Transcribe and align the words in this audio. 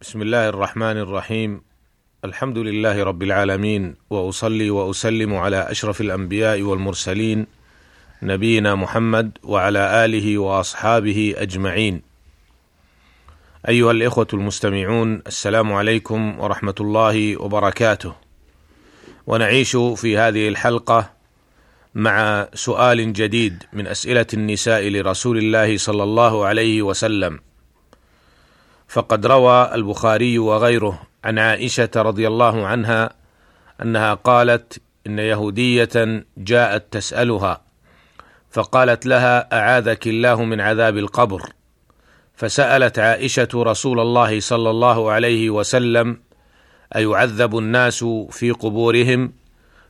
بسم 0.00 0.22
الله 0.22 0.48
الرحمن 0.48 0.96
الرحيم 0.98 1.62
الحمد 2.24 2.58
لله 2.58 3.04
رب 3.04 3.22
العالمين 3.22 3.94
واصلي 4.10 4.70
واسلم 4.70 5.34
على 5.34 5.70
اشرف 5.70 6.00
الانبياء 6.00 6.62
والمرسلين 6.62 7.46
نبينا 8.22 8.74
محمد 8.74 9.38
وعلى 9.42 10.04
اله 10.04 10.38
واصحابه 10.38 11.34
اجمعين 11.36 12.02
ايها 13.68 13.90
الاخوه 13.90 14.26
المستمعون 14.32 15.22
السلام 15.26 15.72
عليكم 15.72 16.40
ورحمه 16.40 16.74
الله 16.80 17.40
وبركاته 17.42 18.14
ونعيش 19.26 19.76
في 19.76 20.18
هذه 20.18 20.48
الحلقة 20.48 21.10
مع 21.94 22.48
سؤال 22.54 23.12
جديد 23.12 23.62
من 23.72 23.86
اسئله 23.86 24.26
النساء 24.34 24.88
لرسول 24.88 25.38
الله 25.38 25.76
صلى 25.76 26.02
الله 26.02 26.46
عليه 26.46 26.82
وسلم 26.82 27.40
فقد 28.88 29.26
روى 29.26 29.74
البخاري 29.74 30.38
وغيره 30.38 31.02
عن 31.24 31.38
عائشة 31.38 31.90
رضي 31.96 32.26
الله 32.26 32.66
عنها 32.66 33.10
أنها 33.82 34.14
قالت 34.14 34.80
إن 35.06 35.18
يهودية 35.18 36.24
جاءت 36.36 36.92
تسألها 36.92 37.60
فقالت 38.50 39.06
لها 39.06 39.58
أعاذك 39.58 40.06
الله 40.06 40.44
من 40.44 40.60
عذاب 40.60 40.98
القبر؟ 40.98 41.42
فسألت 42.34 42.98
عائشة 42.98 43.48
رسول 43.54 44.00
الله 44.00 44.40
صلى 44.40 44.70
الله 44.70 45.10
عليه 45.10 45.50
وسلم 45.50 46.20
أيعذب 46.96 47.58
الناس 47.58 48.04
في 48.30 48.50
قبورهم؟ 48.50 49.32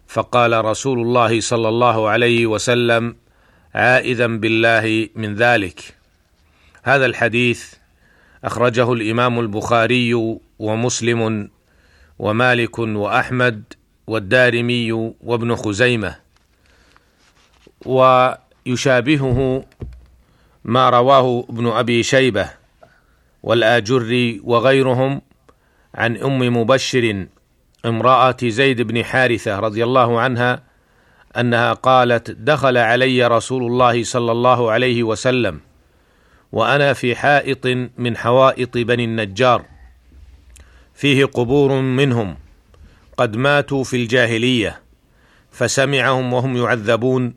فقال 0.07 0.65
رسول 0.65 0.99
الله 0.99 1.41
صلى 1.41 1.69
الله 1.69 2.09
عليه 2.09 2.47
وسلم 2.47 3.17
عائذا 3.75 4.27
بالله 4.27 5.09
من 5.15 5.35
ذلك. 5.35 5.97
هذا 6.83 7.07
الحديث 7.07 7.75
أخرجه 8.45 8.93
الإمام 8.93 9.41
البخاري 9.41 10.15
ومسلم 10.59 11.51
ومالك 12.19 12.79
وأحمد 12.79 13.63
والدارمي 14.07 14.93
وابن 15.21 15.57
خزيمة 15.57 16.17
ويشابهه 17.87 19.65
ما 20.65 20.91
رواه 20.91 21.45
ابن 21.51 21.67
أبي 21.67 22.03
شيبة 22.03 22.51
والآجري 23.43 24.41
وغيرهم 24.45 25.23
عن 25.95 26.17
أم 26.17 26.57
مبشر 26.57 27.27
امرأة 27.87 28.37
زيد 28.43 28.83
بن 28.83 29.05
حارثة 29.05 29.59
رضي 29.59 29.85
الله 29.85 30.21
عنها 30.21 30.63
أنها 31.37 31.73
قالت 31.73 32.31
دخل 32.31 32.77
علي 32.77 33.27
رسول 33.27 33.63
الله 33.63 34.05
صلى 34.05 34.33
الله 34.33 34.71
عليه 34.71 35.03
وسلم 35.03 35.61
وأنا 36.53 36.93
في 36.93 37.17
حائط 37.17 37.67
من 37.99 38.17
حوائط 38.17 38.79
بني 38.79 39.05
النجار. 39.05 39.65
فيه 40.95 41.25
قبور 41.25 41.81
منهم 41.81 42.37
قد 43.17 43.37
ماتوا 43.37 43.85
في 43.85 43.97
الجاهلية 43.97 44.81
فسمعهم 45.51 46.33
وهم 46.33 46.57
يعذبون 46.57 47.35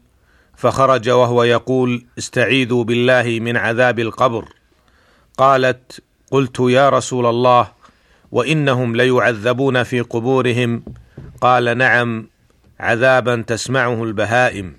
فخرج 0.58 1.10
وهو 1.10 1.44
يقول 1.44 2.06
استعيذوا 2.18 2.84
بالله 2.84 3.40
من 3.42 3.58
عذاب 3.58 4.00
القبر. 4.00 4.46
قالت 5.38 6.04
قلت 6.32 6.60
يا 6.60 6.90
رسول 6.90 7.26
الله 7.26 7.72
وإنهم 8.32 8.96
ليعذبون 8.96 9.84
في 9.84 10.02
قبورهم. 10.02 10.84
قال 11.42 11.78
نعم 11.78 12.28
عذابا 12.80 13.44
تسمعه 13.48 14.04
البهائم. 14.04 14.78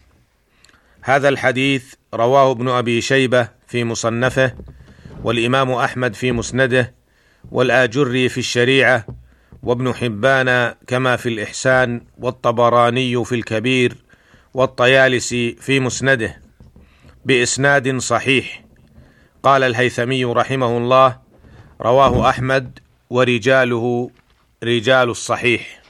هذا 1.02 1.28
الحديث 1.28 1.94
رواه 2.14 2.50
ابن 2.50 2.68
أبي 2.68 3.00
شيبة 3.00 3.48
في 3.66 3.84
مصنفه 3.84 4.54
والإمام 5.24 5.70
أحمد 5.70 6.14
في 6.14 6.32
مسنده 6.32 6.94
والآجري 7.50 8.28
في 8.28 8.38
الشريعة 8.38 9.06
وابن 9.62 9.94
حبان 9.94 10.74
كما 10.86 11.16
في 11.16 11.28
الإحسان 11.28 12.00
والطبراني 12.18 13.24
في 13.24 13.34
الكبير 13.34 13.96
والطيالسي 14.54 15.56
في 15.60 15.80
مسنده. 15.80 16.42
بإسناد 17.24 17.98
صحيح. 17.98 18.64
قال 19.42 19.62
الهيثمي 19.62 20.24
رحمه 20.24 20.78
الله 20.78 21.18
رواه 21.80 22.28
أحمد 22.28 22.78
ورجاله 23.10 24.10
رجال 24.64 25.10
الصحيح. 25.10 25.82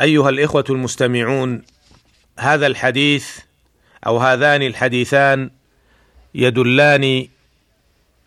أيها 0.00 0.28
الإخوة 0.28 0.64
المستمعون 0.70 1.62
هذا 2.38 2.66
الحديث 2.66 3.38
أو 4.06 4.18
هذان 4.18 4.62
الحديثان 4.62 5.50
يدلان 6.34 7.28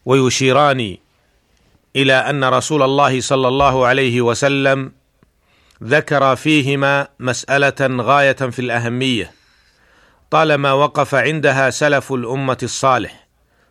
ويشيران 0.05 0.97
إلى 1.95 2.13
أن 2.13 2.43
رسول 2.43 2.83
الله 2.83 3.21
صلى 3.21 3.47
الله 3.47 3.85
عليه 3.85 4.21
وسلم 4.21 4.91
ذكر 5.83 6.35
فيهما 6.35 7.07
مسألة 7.19 8.03
غاية 8.03 8.31
في 8.33 8.59
الأهمية 8.59 9.31
طالما 10.31 10.71
وقف 10.73 11.15
عندها 11.15 11.69
سلف 11.69 12.13
الأمة 12.13 12.57
الصالح 12.63 13.27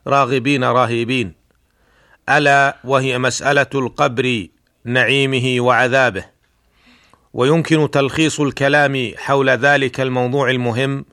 راغبين 0.07 0.65
راهبين 0.65 1.33
ألا 2.29 2.77
وهي 2.85 3.19
مسألة 3.19 3.67
القبر 3.75 4.47
نعيمه 4.85 5.61
وعذابه 5.61 6.25
ويمكن 7.35 7.91
تلخيص 7.91 8.41
الكلام 8.41 9.13
حول 9.17 9.51
ذلك 9.51 10.01
الموضوع 10.01 10.51
المهم 10.51 11.05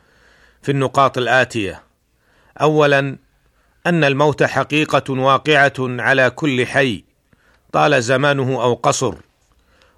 في 0.61 0.71
النقاط 0.71 1.17
الآتية. 1.17 1.83
اولا 2.61 3.17
أن 3.87 4.03
الموت 4.03 4.43
حقيقة 4.43 5.13
واقعة 5.13 5.73
على 5.79 6.29
كل 6.29 6.65
حي 6.67 7.03
طال 7.71 8.03
زمانه 8.03 8.63
أو 8.63 8.73
قصر. 8.73 9.15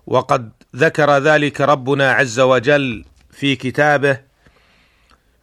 وقد 0.08 0.52
ذكر 0.76 1.18
ذلك 1.18 1.62
ربنا 1.62 2.12
عز 2.12 2.40
وجل 2.40 3.06
في 3.32 3.56
كتابه 3.56 4.20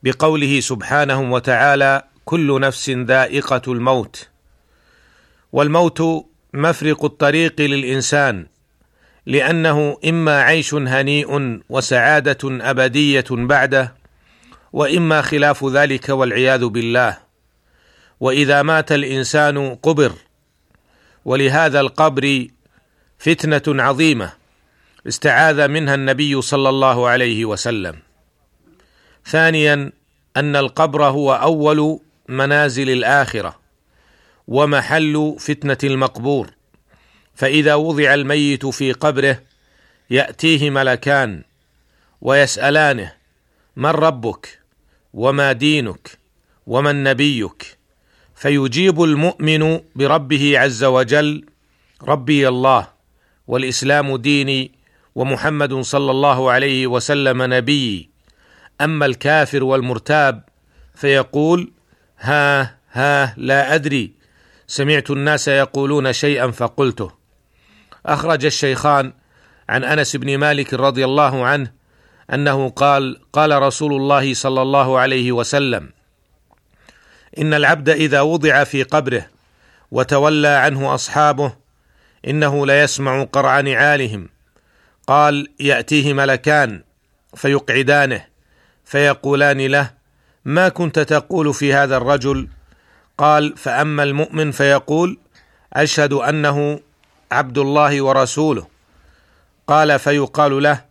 بقوله 0.02 0.60
سبحانه 0.60 1.32
وتعالى 1.32 2.02
كل 2.24 2.60
نفس 2.60 2.90
ذائقة 2.90 3.62
الموت 3.72 4.28
والموت 5.52 6.26
مفرق 6.54 7.04
الطريق 7.04 7.60
للإنسان 7.60 8.46
لأنه 9.26 9.96
إما 10.08 10.42
عيش 10.42 10.74
هنيء 10.74 11.60
وسعادة 11.68 12.38
أبدية 12.44 13.24
بعده 13.30 13.94
وإما 14.72 15.22
خلاف 15.22 15.64
ذلك 15.64 16.08
والعياذ 16.08 16.64
بالله. 16.64 17.18
وإذا 18.20 18.62
مات 18.62 18.92
الإنسان 18.92 19.74
قبر. 19.74 20.12
ولهذا 21.24 21.80
القبر 21.80 22.46
فتنة 23.18 23.82
عظيمة 23.82 24.32
استعاذ 25.08 25.68
منها 25.68 25.94
النبي 25.94 26.42
صلى 26.42 26.68
الله 26.68 27.08
عليه 27.08 27.44
وسلم. 27.44 27.98
ثانيا 29.26 29.92
أن 30.36 30.56
القبر 30.56 31.04
هو 31.04 31.34
أول 31.34 32.00
منازل 32.28 32.90
الآخرة 32.90 33.58
ومحل 34.48 35.36
فتنة 35.38 35.78
المقبور. 35.84 36.50
فإذا 37.34 37.74
وضع 37.74 38.14
الميت 38.14 38.66
في 38.66 38.92
قبره 38.92 39.42
يأتيه 40.10 40.70
ملكان 40.70 41.42
ويسألانه 42.20 43.17
من 43.78 43.90
ربك 43.90 44.60
وما 45.12 45.52
دينك 45.52 46.18
ومن 46.66 47.02
نبيك 47.02 47.78
فيجيب 48.34 49.02
المؤمن 49.02 49.80
بربه 49.96 50.58
عز 50.58 50.84
وجل 50.84 51.44
ربي 52.02 52.48
الله 52.48 52.88
والإسلام 53.46 54.16
ديني 54.16 54.72
ومحمد 55.14 55.74
صلى 55.74 56.10
الله 56.10 56.50
عليه 56.50 56.86
وسلم 56.86 57.54
نبيي 57.54 58.10
أما 58.80 59.06
الكافر 59.06 59.64
والمرتاب 59.64 60.42
فيقول 60.94 61.72
ها 62.18 62.76
ها 62.92 63.34
لا 63.36 63.74
أدري 63.74 64.12
سمعت 64.66 65.10
الناس 65.10 65.48
يقولون 65.48 66.12
شيئا 66.12 66.50
فقلته. 66.50 67.12
أخرج 68.06 68.44
الشيخان 68.44 69.12
عن 69.68 69.84
أنس 69.84 70.16
بن 70.16 70.38
مالك 70.38 70.74
رضي 70.74 71.04
الله 71.04 71.46
عنه 71.46 71.77
أنه 72.34 72.68
قال 72.68 73.20
قال 73.32 73.62
رسول 73.62 73.92
الله 73.92 74.34
صلى 74.34 74.62
الله 74.62 74.98
عليه 74.98 75.32
وسلم 75.32 75.90
إن 77.38 77.54
العبد 77.54 77.88
إذا 77.88 78.20
وضع 78.20 78.64
في 78.64 78.82
قبره 78.82 79.26
وتولى 79.90 80.48
عنه 80.48 80.94
أصحابه 80.94 81.52
إنه 82.28 82.66
ليسمع 82.66 83.24
قرع 83.24 83.60
نعالهم. 83.60 84.28
قال 85.06 85.48
يأتيه 85.60 86.12
ملكان 86.12 86.82
فيقعدانه 87.36 88.24
فيقولان 88.84 89.60
له 89.60 89.90
ما 90.44 90.68
كنت 90.68 90.98
تقول 90.98 91.54
في 91.54 91.74
هذا 91.74 91.96
الرجل؟ 91.96 92.48
قال 93.18 93.56
فأما 93.56 94.02
المؤمن 94.02 94.50
فيقول 94.50 95.18
أشهد 95.72 96.12
أنه 96.12 96.80
عبد 97.32 97.58
الله 97.58 98.02
ورسوله. 98.02 98.66
قال 99.66 99.98
فيقال 99.98 100.62
له 100.62 100.87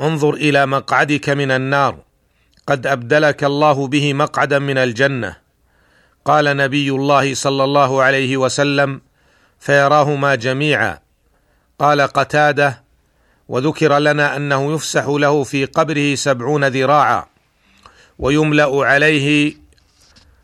انظر 0.00 0.34
إلى 0.34 0.66
مقعدك 0.66 1.28
من 1.28 1.50
النار. 1.50 1.98
قد 2.66 2.86
أبدلك 2.86 3.44
الله 3.44 3.86
به 3.86 4.12
مقعدا 4.12 4.58
من 4.58 4.78
الجنة. 4.78 5.36
قال 6.24 6.56
نبي 6.56 6.90
الله 6.90 7.34
صلى 7.34 7.64
الله 7.64 8.02
عليه 8.02 8.36
وسلم 8.36 9.00
فيراهما 9.58 10.34
جميعا. 10.34 10.98
قال 11.78 12.00
قتادة 12.00 12.82
وذكر 13.48 13.98
لنا 13.98 14.36
أنه 14.36 14.74
يفسح 14.74 15.06
له 15.08 15.44
في 15.44 15.64
قبره 15.64 16.14
سبعون 16.14 16.64
ذراعا 16.64 17.26
ويملأ 18.18 18.86
عليه 18.86 19.54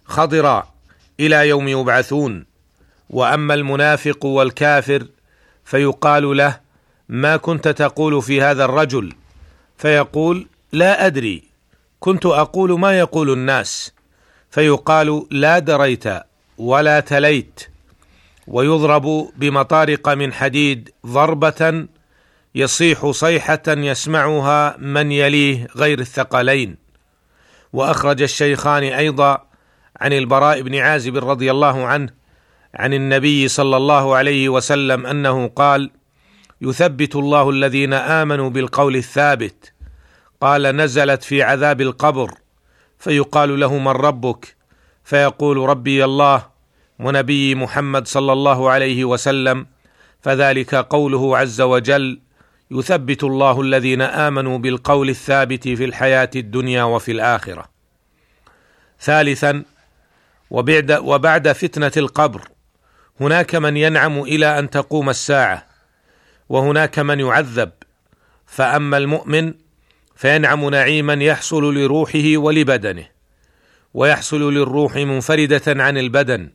خضرا 0.05 0.73
إلى 1.21 1.49
يوم 1.49 1.69
يبعثون. 1.69 2.47
وأما 3.11 3.55
المنافق 3.55 4.25
والكافر 4.25 5.07
فيقال 5.65 6.37
له 6.37 6.61
ما 7.09 7.37
كنت 7.37 7.69
تقول 7.69 8.23
في 8.23 8.43
هذا 8.43 8.65
الرجل؟ 8.65 9.15
فيقول 9.82 10.46
لا 10.73 11.06
أدري. 11.06 11.43
كنت 12.00 12.26
أقول 12.26 12.81
ما 12.81 12.99
يقول 12.99 13.32
الناس. 13.32 13.93
فيقال 14.50 15.26
لا 15.31 15.58
دريت 15.58 16.05
ولا 16.58 17.00
تليت. 17.00 17.61
ويضرب 18.46 19.32
بمطارق 19.37 20.08
من 20.08 20.32
حديد 20.32 20.90
ضربة 21.06 21.87
يصيح 22.55 23.11
صيحة 23.11 23.62
يسمعها 23.69 24.76
من 24.79 25.12
يليه 25.12 25.67
غير 25.76 25.99
الثقلين. 25.99 26.76
وأخرج 27.73 28.23
الشيخان 28.23 28.82
أيضا 28.82 29.46
عن 30.00 30.12
البراء 30.12 30.62
بن 30.62 30.75
عازب 30.75 31.17
رضي 31.17 31.50
الله 31.50 31.87
عنه 31.87 32.08
عن 32.75 32.94
النبي 32.94 33.49
صلى 33.49 33.76
الله 33.76 34.17
عليه 34.17 34.49
وسلم 34.49 35.06
أنه 35.06 35.46
قال 35.46 35.90
يثبت 36.62 37.17
الله 37.17 37.50
الذين 37.50 37.93
آمنوا 37.93 38.50
بالقول 38.50 38.97
الثابت. 38.97 39.73
قال 40.41 40.62
نزلت 40.62 41.23
في 41.23 41.43
عذاب 41.43 41.81
القبر. 41.81 42.35
فيقال 42.99 43.61
له 43.61 43.79
من 43.79 43.88
ربك؟ 43.88 44.56
فيقول 45.05 45.56
ربي 45.56 46.05
الله 46.05 46.47
ونبي 46.99 47.55
محمد 47.55 48.09
صلى 48.09 48.32
الله 48.32 48.70
عليه 48.70 49.05
وسلم. 49.05 49.67
فذلك 50.20 50.75
قوله 50.75 51.38
عز 51.38 51.61
وجل 51.61 52.20
يثبت 52.70 53.25
الله 53.25 53.61
الذين 53.61 54.03
آمنوا 54.03 54.58
بالقول 54.58 55.08
الثابت 55.08 55.69
في 55.69 55.85
الحياة 55.85 56.31
الدنيا 56.37 56.82
وفي 56.82 57.12
الآخرة. 57.12 57.65
ثالثا 59.00 59.65
وبعد, 60.50 60.93
وبعد 60.93 61.53
فتنة 61.53 61.93
القبر 61.97 62.41
هناك 63.20 63.55
من 63.55 63.76
ينعم 63.76 64.20
إلى 64.20 64.58
أن 64.58 64.70
تقوم 64.70 65.11
الساعة. 65.11 65.72
وهناك 66.49 66.99
من 66.99 67.21
يعذب. 67.21 67.71
فأما 68.47 68.97
المؤمن 68.97 69.55
فينعم 70.17 70.69
نعيما 70.69 71.15
يحصل 71.15 71.75
لروحه 71.75 72.37
ولبدنه 72.37 73.06
ويحصل 73.94 74.55
للروح 74.55 74.97
منفردة 74.97 75.62
عن 75.67 75.99
البدن. 75.99 76.50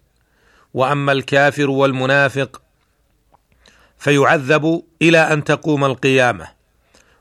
وأما 0.73 1.11
الكافر 1.11 1.69
والمنافق 1.69 2.61
فيعذب 3.97 4.83
إلى 5.01 5.17
أن 5.17 5.43
تقوم 5.43 5.85
القيامة. 5.85 6.47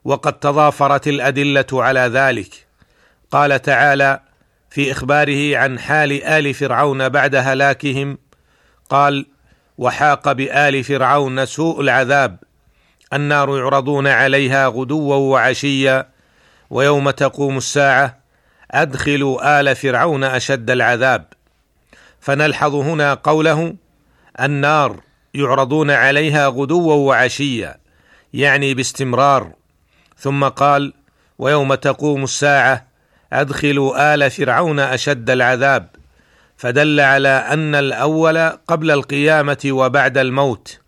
وقد 0.04 0.32
تضافرت 0.32 1.08
الأدلة 1.08 1.66
على 1.72 2.00
ذلك. 2.00 2.66
قال 3.30 3.62
تعالى 3.62 4.20
في 4.70 4.92
إخباره 4.92 5.56
عن 5.56 5.78
حال 5.78 6.24
آل 6.24 6.54
فرعون 6.54 7.08
بعد 7.08 7.34
هلاكهم 7.34 8.18
قال 8.88 9.26
وحاق 9.78 10.32
بآل 10.32 10.84
فرعون 10.84 11.46
سوء 11.46 11.80
العذاب 11.80 12.38
النار 13.12 13.58
يعرضون 13.58 14.06
عليها 14.06 14.68
غدوا 14.68 15.14
وعشيا 15.14 16.08
ويوم 16.70 17.10
تقوم 17.10 17.56
الساعة 17.56 18.18
أدخلوا 18.70 19.60
آل 19.60 19.76
فرعون 19.76 20.24
أشد 20.24 20.70
العذاب. 20.70 21.24
فنلحظ 22.20 22.74
هنا 22.74 23.14
قوله 23.14 23.74
النار 24.40 25.00
يعرضون 25.34 25.90
عليها 25.90 26.48
غدوا 26.48 26.92
وعشيا 26.94 27.76
يعني 28.34 28.74
باستمرار. 28.74 29.52
ثم 30.18 30.44
قال 30.44 30.92
ويوم 31.38 31.74
تقوم 31.74 32.24
الساعة 32.24 32.86
أدخلوا 33.32 34.14
آل 34.14 34.30
فرعون 34.30 34.80
أشد 34.80 35.30
العذاب. 35.30 35.88
فدل 36.56 37.00
على 37.00 37.28
أن 37.28 37.74
الأول 37.74 38.38
قبل 38.48 38.90
القيامة 38.90 39.58
وبعد 39.66 40.18
الموت. 40.18 40.85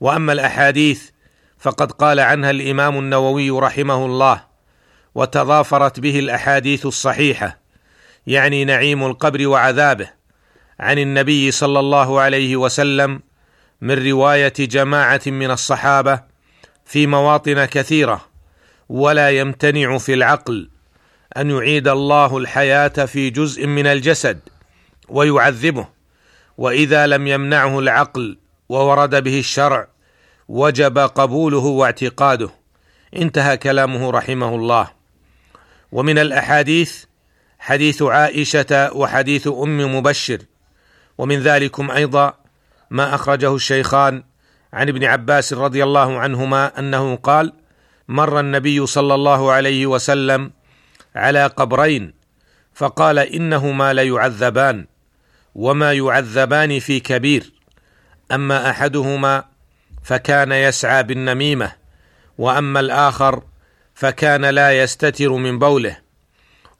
وأما 0.00 0.32
الأحاديث 0.32 1.10
فقد 1.58 1.92
قال 1.92 2.20
عنها 2.20 2.50
الإمام 2.50 2.98
النووي 2.98 3.50
رحمه 3.50 4.06
الله 4.06 4.44
وتضافرت 5.14 6.00
به 6.00 6.18
الأحاديث 6.18 6.86
الصحيحة 6.86 7.58
يعني 8.26 8.64
نعيم 8.64 9.06
القبر 9.06 9.46
وعذابه 9.46 10.10
عن 10.80 10.98
النبي 10.98 11.50
صلى 11.50 11.80
الله 11.80 12.20
عليه 12.20 12.56
وسلم 12.56 13.20
من 13.80 14.10
رواية 14.10 14.52
جماعة 14.58 15.20
من 15.26 15.50
الصحابة 15.50 16.22
في 16.84 17.06
مواطن 17.06 17.64
كثيرة 17.64 18.24
ولا 18.88 19.30
يمتنع 19.30 19.98
في 19.98 20.14
العقل 20.14 20.70
أن 21.36 21.50
يعيد 21.50 21.88
الله 21.88 22.38
الحياة 22.38 22.88
في 22.88 23.30
جزء 23.30 23.66
من 23.66 23.86
الجسد 23.86 24.40
ويعذبه 25.08 25.88
وإذا 26.58 27.06
لم 27.06 27.26
يمنعه 27.26 27.78
العقل 27.78 28.38
وورد 28.68 29.24
به 29.24 29.38
الشرع 29.38 29.86
وجب 30.48 30.98
قبوله 30.98 31.58
واعتقاده. 31.58 32.50
انتهى 33.16 33.56
كلامه 33.56 34.10
رحمه 34.10 34.54
الله. 34.54 34.90
ومن 35.92 36.18
الأحاديث 36.18 37.04
حديث 37.58 38.02
عائشة 38.02 38.90
وحديث 38.94 39.48
أم 39.48 39.96
مبشر. 39.96 40.38
ومن 41.18 41.40
ذلكم 41.40 41.90
أيضا 41.90 42.34
ما 42.90 43.14
أخرجه 43.14 43.54
الشيخان 43.54 44.22
عن 44.72 44.88
ابن 44.88 45.04
عباس 45.04 45.52
رضي 45.52 45.84
الله 45.84 46.18
عنهما 46.18 46.78
أنه 46.78 47.16
قال 47.16 47.52
مر 48.08 48.40
النبي 48.40 48.86
صلى 48.86 49.14
الله 49.14 49.52
عليه 49.52 49.86
وسلم 49.86 50.50
على 51.16 51.46
قبرين 51.46 52.14
فقال 52.74 53.18
إنهما 53.18 53.92
ليعذبان 53.92 54.86
وما 55.54 55.92
يعذبان 55.92 56.78
في 56.78 57.00
كبير. 57.00 57.53
أما 58.32 58.70
أحدهما 58.70 59.44
فكان 60.02 60.52
يسعى 60.52 61.02
بالنميمة 61.02 61.72
وأما 62.38 62.80
الآخر 62.80 63.42
فكان 63.94 64.44
لا 64.44 64.82
يستتر 64.82 65.32
من 65.32 65.58
بوله. 65.58 65.96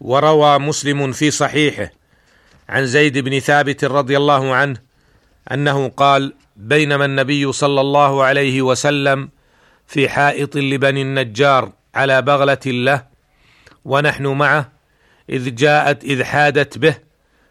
وروى 0.00 0.58
مسلم 0.58 1.12
في 1.12 1.30
صحيحه 1.30 1.90
عن 2.68 2.86
زيد 2.86 3.18
بن 3.18 3.38
ثابت 3.38 3.84
رضي 3.84 4.16
الله 4.16 4.54
عنه 4.54 4.76
أنه 5.52 5.88
قال 5.88 6.34
بينما 6.56 7.04
النبي 7.04 7.52
صلى 7.52 7.80
الله 7.80 8.24
عليه 8.24 8.62
وسلم 8.62 9.28
في 9.86 10.08
حائط 10.08 10.56
لبني 10.56 11.02
النجار 11.02 11.72
على 11.94 12.22
بغلة 12.22 12.58
له 12.66 13.04
ونحن 13.84 14.26
معه 14.26 14.72
إذ 15.30 15.54
جاءت 15.54 16.04
إذ 16.04 16.24
حادت 16.24 16.78
به 16.78 16.94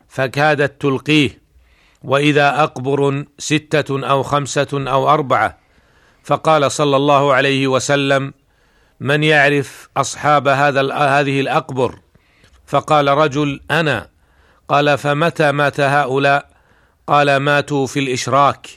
فكادت 0.07 0.81
تلقيه. 0.81 1.42
وإذا 2.03 2.63
أقبر 2.63 3.25
ستة 3.39 4.09
أو 4.09 4.23
خمسة 4.23 4.67
أو 4.73 5.09
أربعة. 5.09 5.57
فقال 6.23 6.71
صلى 6.71 6.95
الله 6.95 7.33
عليه 7.33 7.67
وسلم 7.67 8.33
من 8.99 9.23
يعرف 9.23 9.89
أصحاب 9.97 10.47
هذا 10.47 10.93
هذه 10.93 11.41
الأقبر؟ 11.41 11.99
فقال 12.67 13.07
رجل 13.07 13.59
أنا. 13.71 14.09
قال 14.67 14.97
فمتى 14.97 15.51
مات 15.51 15.79
هؤلاء؟ 15.79 16.49
قال 17.07 17.37
ماتوا 17.37 17.87
في 17.87 17.99
الإشراك. 17.99 18.67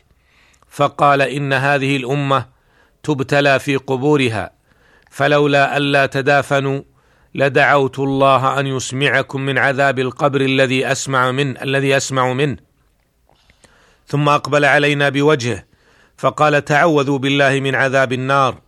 فقال 0.70 1.22
إن 1.22 1.52
هذه 1.52 1.96
الأمة 1.96 2.46
تبتلى 3.02 3.58
في 3.58 3.76
قبورها 3.76 4.50
فلولا 5.10 5.76
ألا 5.76 6.06
تدافنوا 6.06 6.82
لدعوت 7.34 7.98
الله 7.98 8.60
أن 8.60 8.66
يسمعكم 8.66 9.40
من 9.40 9.58
عذاب 9.58 9.98
القبر 9.98 10.40
الذي 10.40 10.92
أسمع 10.92 11.30
من 11.30 11.62
الذي 11.62 11.96
أسمع 11.96 12.32
منه. 12.32 12.65
ثم 14.08 14.28
أقبل 14.28 14.64
علينا 14.64 15.08
بوجهه 15.08 15.64
فقال 16.16 16.64
تعوذوا 16.64 17.18
بالله 17.18 17.60
من 17.60 17.74
عذاب 17.74 18.12
النار. 18.12 18.58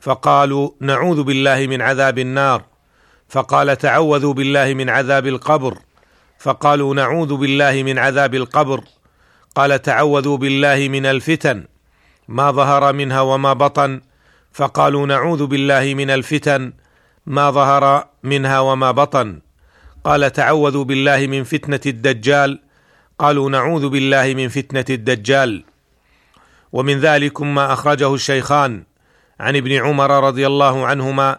فقالوا 0.00 0.70
نعوذ 0.80 1.22
بالله 1.22 1.66
من 1.66 1.82
عذاب 1.82 2.18
النار. 2.18 2.64
فقال 3.28 3.76
تعوذوا 3.76 4.34
بالله 4.34 4.74
من 4.74 4.90
عذاب 4.90 5.26
القبر. 5.26 5.78
فقالوا 6.38 6.94
نعوذ 6.94 7.36
بالله 7.36 7.82
من 7.82 7.98
عذاب 7.98 8.34
القبر. 8.34 8.84
قال 9.54 9.82
تعوذوا 9.82 10.36
بالله 10.36 10.88
من 10.88 11.06
الفتن. 11.06 11.64
ما 12.28 12.50
ظهر 12.50 12.92
منها 12.92 13.20
وما 13.20 13.52
بطن. 13.52 14.00
فقالوا 14.52 15.06
نعوذ 15.06 15.46
بالله 15.46 15.94
من 15.94 16.10
الفتن. 16.10 16.72
ما 17.26 17.50
ظهر 17.50 18.08
منها 18.22 18.60
وما 18.60 18.90
بطن. 18.90 19.40
قال 20.04 20.32
تعوذوا 20.32 20.84
بالله 20.84 21.26
من 21.26 21.44
فتنة 21.44 21.80
الدجال. 21.86 22.67
قالوا 23.18 23.50
نعوذ 23.50 23.88
بالله 23.88 24.34
من 24.34 24.48
فتنة 24.48 24.84
الدجال. 24.90 25.64
ومن 26.72 27.00
ذلكم 27.00 27.54
ما 27.54 27.72
أخرجه 27.72 28.14
الشيخان 28.14 28.84
عن 29.40 29.56
ابن 29.56 29.72
عمر 29.72 30.24
رضي 30.24 30.46
الله 30.46 30.86
عنهما 30.86 31.38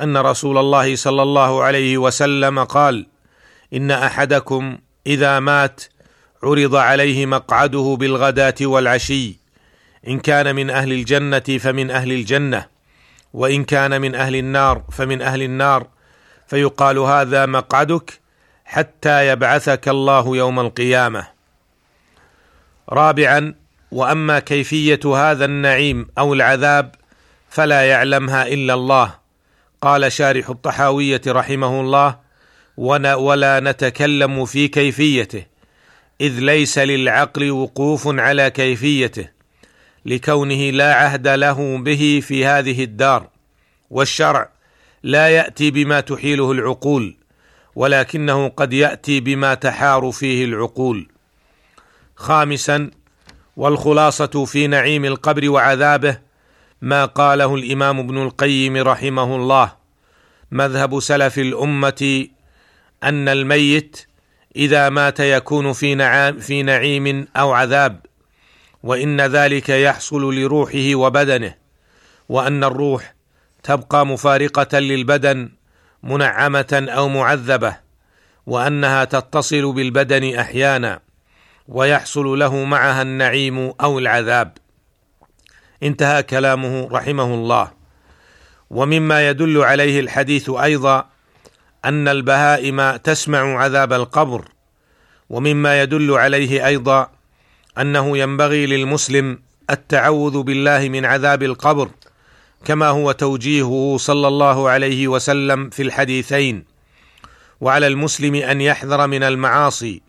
أن 0.00 0.16
رسول 0.16 0.58
الله 0.58 0.96
صلى 0.96 1.22
الله 1.22 1.62
عليه 1.62 1.98
وسلم 1.98 2.64
قال 2.64 3.06
إن 3.74 3.90
أحدكم 3.90 4.78
إذا 5.06 5.40
مات 5.40 5.84
عرض 6.42 6.76
عليه 6.76 7.26
مقعده 7.26 7.96
بالغداة 8.00 8.54
والعشي 8.60 9.38
إن 10.08 10.18
كان 10.20 10.54
من 10.54 10.70
أهل 10.70 10.92
الجنة 10.92 11.38
فمن 11.38 11.90
أهل 11.90 12.12
الجنة 12.12 12.66
وإن 13.32 13.64
كان 13.64 14.00
من 14.00 14.14
أهل 14.14 14.36
النار 14.36 14.82
فمن 14.92 15.22
أهل 15.22 15.42
النار 15.42 15.86
فيقال 16.46 16.98
هذا 16.98 17.46
مقعدك 17.46 18.20
حتى 18.74 19.28
يبعثك 19.28 19.88
الله 19.88 20.36
يوم 20.36 20.60
القيامة. 20.60 21.26
رابعا 22.88 23.54
وأما 23.92 24.38
كيفية 24.38 25.00
هذا 25.04 25.44
النعيم 25.44 26.08
أو 26.18 26.34
العذاب 26.34 26.94
فلا 27.50 27.88
يعلمها 27.88 28.46
إلا 28.46 28.74
الله. 28.74 29.14
قال 29.80 30.12
شارح 30.12 30.48
الطحاوية 30.48 31.20
رحمه 31.26 31.80
الله 31.80 32.18
ولا 33.16 33.60
نتكلم 33.60 34.44
في 34.44 34.68
كيفيته 34.68 35.46
إذ 36.20 36.38
ليس 36.38 36.78
للعقل 36.78 37.50
وقوف 37.50 38.08
على 38.08 38.50
كيفيته 38.50 39.28
لكونه 40.06 40.70
لا 40.70 40.94
عهد 40.94 41.28
له 41.28 41.78
به 41.78 42.20
في 42.22 42.46
هذه 42.46 42.84
الدار. 42.84 43.28
والشرع 43.90 44.48
لا 45.02 45.28
يأتي 45.28 45.70
بما 45.70 46.00
تحيله 46.00 46.52
العقول 46.52 47.16
ولكنه 47.76 48.48
قد 48.48 48.72
يأتي 48.72 49.20
بما 49.20 49.54
تحار 49.54 50.10
فيه 50.10 50.44
العقول. 50.44 51.08
خامسا 52.16 52.90
والخلاصة 53.56 54.44
في 54.44 54.66
نعيم 54.66 55.04
القبر 55.04 55.50
وعذابه 55.50 56.18
ما 56.82 57.04
قاله 57.04 57.54
الإمام 57.54 57.98
ابن 57.98 58.22
القيم 58.22 58.76
رحمه 58.76 59.36
الله. 59.36 59.72
مذهب 60.50 61.00
سلف 61.00 61.38
الأمة 61.38 62.26
أن 63.04 63.28
الميت 63.28 64.06
إذا 64.56 64.88
مات 64.88 65.20
يكون 65.20 65.72
في 65.72 65.94
نعام 65.94 66.38
في 66.38 66.62
نعيم 66.62 67.26
أو 67.36 67.52
عذاب 67.52 68.00
وإن 68.82 69.20
ذلك 69.20 69.68
يحصل 69.68 70.34
لروحه 70.34 70.94
وبدنه 70.94 71.54
وأن 72.28 72.64
الروح 72.64 73.14
تبقى 73.62 74.06
مفارقة 74.06 74.78
للبدن 74.78 75.50
منعمة 76.04 76.86
أو 76.88 77.08
معذبة 77.08 77.76
وأنها 78.46 79.04
تتصل 79.04 79.72
بالبدن 79.72 80.38
أحيانا 80.38 81.00
ويحصل 81.68 82.38
له 82.38 82.64
معها 82.64 83.02
النعيم 83.02 83.72
أو 83.80 83.98
العذاب. 83.98 84.52
انتهى 85.82 86.22
كلامه 86.22 86.88
رحمه 86.92 87.34
الله. 87.34 87.70
ومما 88.70 89.28
يدل 89.28 89.58
عليه 89.58 90.00
الحديث 90.00 90.50
أيضا 90.50 91.06
أن 91.84 92.08
البهائم 92.08 92.96
تسمع 92.96 93.58
عذاب 93.58 93.92
القبر 93.92 94.48
ومما 95.30 95.82
يدل 95.82 96.12
عليه 96.12 96.66
أيضا 96.66 97.10
أنه 97.78 98.18
ينبغي 98.18 98.66
للمسلم 98.66 99.38
التعوذ 99.70 100.42
بالله 100.42 100.88
من 100.88 101.04
عذاب 101.04 101.42
القبر. 101.42 101.90
كما 102.64 102.88
هو 102.88 103.12
توجيهه 103.12 103.96
صلى 103.98 104.28
الله 104.28 104.68
عليه 104.68 105.08
وسلم 105.08 105.70
في 105.70 105.82
الحديثين. 105.82 106.64
وعلى 107.60 107.86
المسلم 107.86 108.34
أن 108.34 108.60
يحذر 108.60 109.06
من 109.06 109.22
المعاصي 109.22 110.02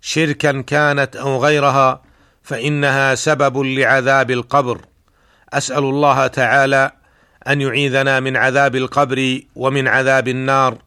شركا 0.00 0.60
كانت 0.60 1.16
أو 1.16 1.44
غيرها 1.44 2.02
فإنها 2.42 3.14
سبب 3.14 3.58
لعذاب 3.58 4.30
القبر. 4.30 4.80
أسأل 5.52 5.84
الله 5.84 6.26
تعالى 6.26 6.90
أن 7.48 7.60
يعيذنا 7.60 8.20
من 8.20 8.36
عذاب 8.36 8.76
القبر 8.76 9.40
ومن 9.56 9.88
عذاب 9.88 10.28
النار. 10.28 10.78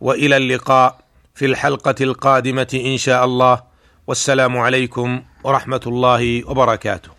وإلى 0.00 0.36
اللقاء 0.36 0.98
في 1.34 1.46
الحلقة 1.46 1.94
القادمة 2.00 2.80
إن 2.84 2.98
شاء 2.98 3.24
الله. 3.24 3.62
والسلام 4.06 4.58
عليكم 4.58 5.22
ورحمة 5.44 5.80
الله 5.86 6.50
وبركاته. 6.50 7.17